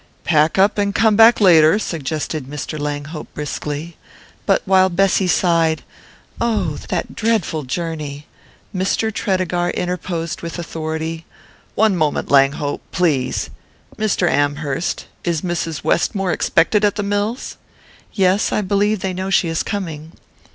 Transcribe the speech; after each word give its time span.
"Pack 0.23 0.57
up 0.57 0.79
and 0.79 0.95
come 0.95 1.15
back 1.15 1.39
later," 1.39 1.77
suggested 1.77 2.45
Mr. 2.47 2.79
Langhope 2.79 3.31
briskly; 3.35 3.97
but 4.47 4.63
while 4.65 4.89
Bessy 4.89 5.27
sighed 5.27 5.83
"Oh, 6.41 6.79
that 6.89 7.13
dreadful 7.13 7.61
journey!" 7.61 8.25
Mr. 8.75 9.13
Tredegar 9.13 9.69
interposed 9.69 10.41
with 10.41 10.57
authority: 10.57 11.27
"One 11.75 11.95
moment, 11.95 12.31
Langhope, 12.31 12.81
please. 12.91 13.51
Mr. 13.95 14.27
Amherst, 14.27 15.05
is 15.23 15.43
Mrs. 15.43 15.83
Westmore 15.83 16.31
expected 16.31 16.83
at 16.83 16.95
the 16.95 17.03
mills?" 17.03 17.57
"Yes, 18.11 18.51
I 18.51 18.61
believe 18.61 19.01
they 19.01 19.13
know 19.13 19.29
she 19.29 19.49
is 19.49 19.61
coming." 19.61 20.13